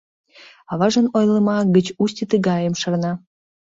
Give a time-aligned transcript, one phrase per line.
[0.71, 3.11] Аважын ойлыма гыч Усти тыгайым шарна.